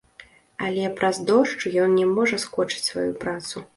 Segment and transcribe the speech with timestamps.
[0.69, 3.55] Але праз дождж ён не можа скочыць сваю працу.